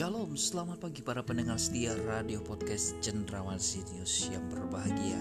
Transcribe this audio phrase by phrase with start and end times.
[0.00, 5.20] Shalom, selamat pagi para pendengar setia radio podcast Cendrawan Sinius yang berbahagia.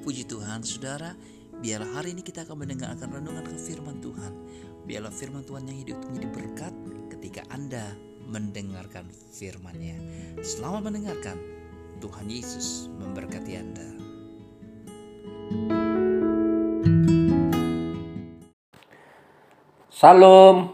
[0.00, 1.12] Puji Tuhan, saudara,
[1.60, 4.32] biarlah hari ini kita akan mendengarkan renungan ke firman Tuhan.
[4.88, 6.72] Biarlah firman Tuhan yang hidup menjadi berkat
[7.12, 7.92] ketika Anda
[8.24, 10.00] mendengarkan firman-Nya.
[10.40, 11.36] Selamat mendengarkan.
[12.00, 13.88] Tuhan Yesus memberkati Anda.
[19.92, 20.73] Salam,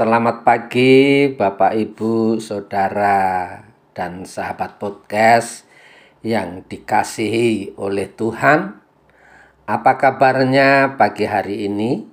[0.00, 3.52] selamat pagi Bapak Ibu, Saudara,
[3.92, 5.68] dan sahabat podcast
[6.24, 8.80] yang dikasihi oleh Tuhan.
[9.68, 12.08] Apa kabarnya pagi hari ini?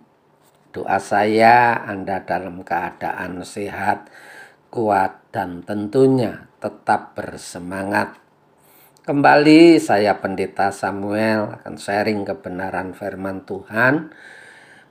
[0.76, 4.12] Doa saya Anda dalam keadaan sehat,
[4.68, 8.20] kuat, dan tentunya tetap bersemangat.
[9.08, 14.12] Kembali saya Pendeta Samuel akan sharing kebenaran firman Tuhan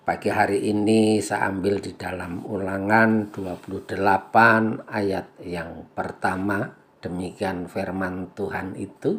[0.06, 6.62] Pagi hari ini saya ambil di dalam ulangan 28 ayat yang pertama.
[7.02, 9.18] Demikian firman Tuhan itu.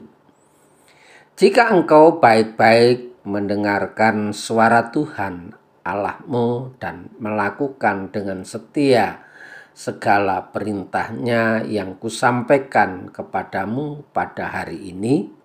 [1.36, 5.52] Jika engkau baik-baik mendengarkan suara Tuhan
[5.84, 9.28] Allahmu dan melakukan dengan setia
[9.76, 15.36] segala perintahnya yang kusampaikan kepadamu pada hari ini,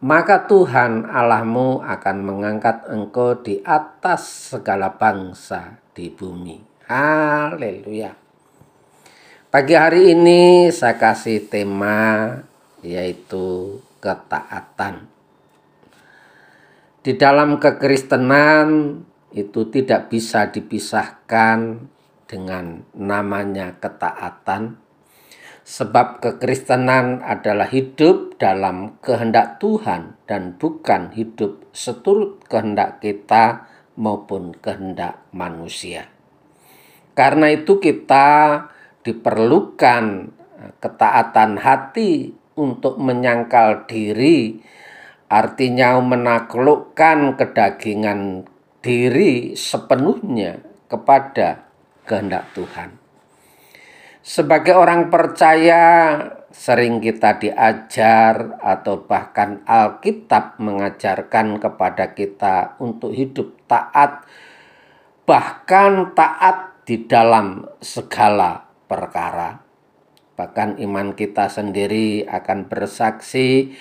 [0.00, 6.56] maka Tuhan Allahmu akan mengangkat engkau di atas segala bangsa di bumi.
[6.88, 8.16] Haleluya.
[9.52, 12.32] Pagi hari ini saya kasih tema
[12.80, 15.04] yaitu ketaatan.
[17.00, 19.00] Di dalam kekristenan
[19.36, 21.88] itu tidak bisa dipisahkan
[22.24, 24.89] dengan namanya ketaatan
[25.60, 33.68] Sebab kekristenan adalah hidup dalam kehendak Tuhan dan bukan hidup seturut kehendak kita
[34.00, 36.08] maupun kehendak manusia.
[37.12, 38.64] Karena itu kita
[39.04, 40.04] diperlukan
[40.56, 44.60] eh, ketaatan hati untuk menyangkal diri,
[45.28, 48.48] artinya menaklukkan kedagingan
[48.80, 51.68] diri sepenuhnya kepada
[52.08, 53.09] kehendak Tuhan.
[54.20, 56.12] Sebagai orang percaya,
[56.52, 64.28] sering kita diajar atau bahkan Alkitab mengajarkan kepada kita untuk hidup taat,
[65.24, 69.56] bahkan taat di dalam segala perkara.
[70.36, 73.72] Bahkan iman kita sendiri akan bersaksi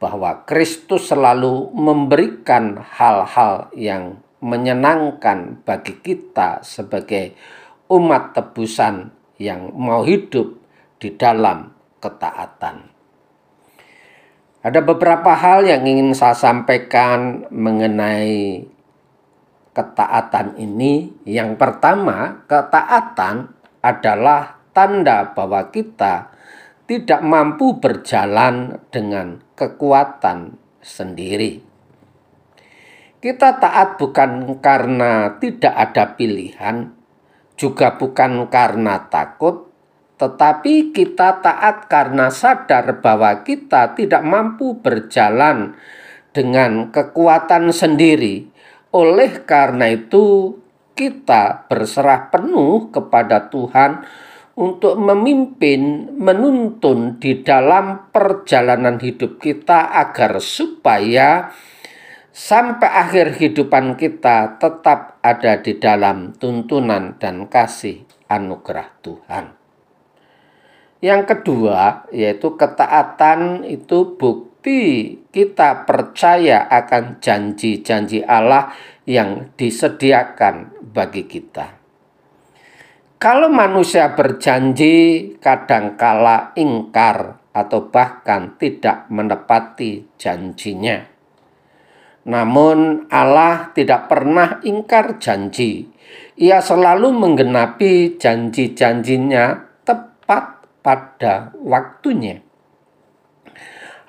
[0.00, 7.36] bahwa Kristus selalu memberikan hal-hal yang menyenangkan bagi kita sebagai
[7.92, 10.62] umat tebusan yang mau hidup
[11.02, 12.86] di dalam ketaatan.
[14.62, 18.62] Ada beberapa hal yang ingin saya sampaikan mengenai
[19.74, 21.10] ketaatan ini.
[21.26, 23.50] Yang pertama, ketaatan
[23.82, 26.30] adalah tanda bahwa kita
[26.86, 31.58] tidak mampu berjalan dengan kekuatan sendiri.
[33.22, 36.90] Kita taat bukan karena tidak ada pilihan,
[37.56, 39.68] juga bukan karena takut,
[40.16, 45.74] tetapi kita taat karena sadar bahwa kita tidak mampu berjalan
[46.30, 48.48] dengan kekuatan sendiri.
[48.92, 50.56] Oleh karena itu,
[50.92, 54.04] kita berserah penuh kepada Tuhan
[54.52, 61.48] untuk memimpin, menuntun di dalam perjalanan hidup kita agar supaya
[62.32, 69.46] sampai akhir kehidupan kita tetap ada di dalam tuntunan dan kasih anugerah Tuhan.
[71.04, 74.80] Yang kedua, yaitu ketaatan itu bukti
[75.28, 78.72] kita percaya akan janji-janji Allah
[79.04, 81.82] yang disediakan bagi kita.
[83.20, 91.11] Kalau manusia berjanji, kadangkala ingkar atau bahkan tidak menepati janjinya.
[92.22, 95.90] Namun Allah tidak pernah ingkar janji.
[96.38, 99.44] Ia selalu menggenapi janji-janjinya
[99.82, 102.42] tepat pada waktunya.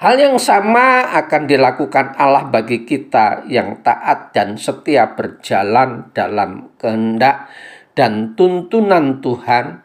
[0.03, 7.47] Hal yang sama akan dilakukan Allah bagi kita yang taat dan setia berjalan dalam kehendak
[7.95, 9.79] dan tuntunan Tuhan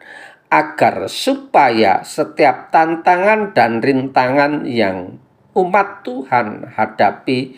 [0.51, 5.21] agar supaya setiap tantangan dan rintangan yang
[5.55, 7.55] umat Tuhan hadapi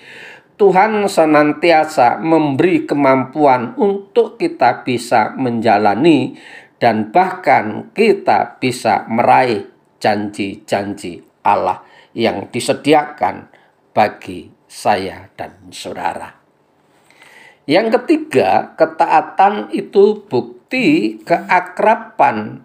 [0.62, 6.38] Tuhan senantiasa memberi kemampuan untuk kita bisa menjalani
[6.78, 9.66] dan bahkan kita bisa meraih
[9.98, 11.82] janji-janji Allah
[12.14, 13.50] yang disediakan
[13.90, 16.30] bagi saya dan saudara.
[17.66, 22.62] Yang ketiga, ketaatan itu bukti keakraban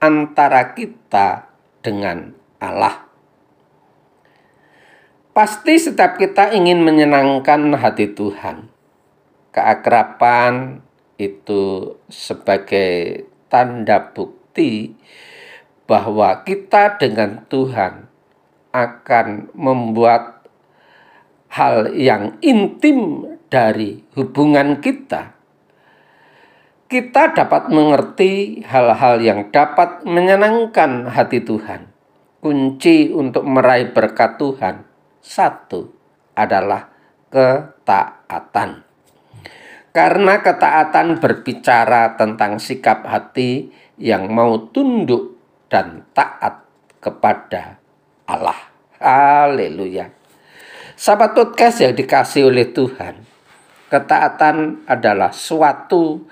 [0.00, 1.52] antara kita
[1.84, 3.04] dengan Allah.
[5.34, 8.70] Pasti setiap kita ingin menyenangkan hati Tuhan.
[9.50, 10.78] Keakraban
[11.18, 14.94] itu sebagai tanda bukti
[15.90, 18.06] bahwa kita dengan Tuhan
[18.70, 20.46] akan membuat
[21.50, 25.34] hal yang intim dari hubungan kita
[26.86, 31.90] kita dapat mengerti hal-hal yang dapat menyenangkan hati Tuhan.
[32.38, 34.93] Kunci untuk meraih berkat Tuhan
[35.24, 35.88] satu
[36.36, 36.92] adalah
[37.32, 38.84] ketaatan.
[39.94, 45.38] Karena ketaatan berbicara tentang sikap hati yang mau tunduk
[45.72, 46.66] dan taat
[47.00, 47.80] kepada
[48.28, 48.58] Allah.
[49.00, 50.12] Haleluya.
[50.94, 53.22] Sahabat podcast yang dikasih oleh Tuhan,
[53.90, 56.26] ketaatan adalah suatu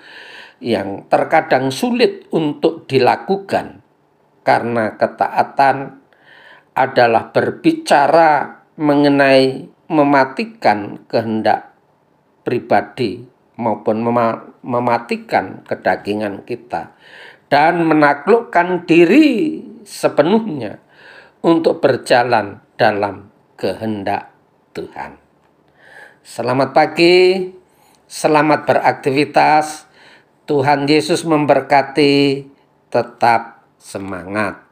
[0.62, 3.82] yang terkadang sulit untuk dilakukan
[4.46, 5.98] karena ketaatan
[6.78, 11.76] adalah berbicara mengenai mematikan kehendak
[12.42, 13.28] pribadi
[13.60, 14.00] maupun
[14.64, 16.96] mematikan kedagingan kita
[17.52, 20.80] dan menaklukkan diri sepenuhnya
[21.44, 23.28] untuk berjalan dalam
[23.60, 24.32] kehendak
[24.72, 25.20] Tuhan.
[26.24, 27.50] Selamat pagi,
[28.08, 29.84] selamat beraktivitas
[30.48, 32.46] Tuhan Yesus memberkati,
[32.88, 34.71] tetap semangat.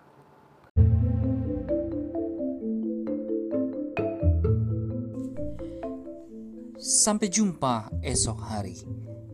[6.80, 8.80] Sampai jumpa esok hari.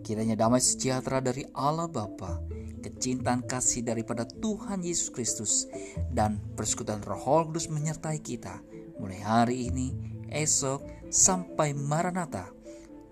[0.02, 2.42] Kiranya damai sejahtera dari Allah Bapa,
[2.82, 5.70] kecintaan kasih daripada Tuhan Yesus Kristus,
[6.10, 8.58] dan persekutuan Roh Kudus menyertai kita
[8.98, 9.94] mulai hari ini,
[10.26, 12.50] esok, sampai Maranatha.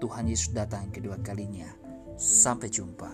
[0.02, 1.70] Tuhan Yesus datang kedua kalinya.
[2.18, 3.10] Sampai jumpa.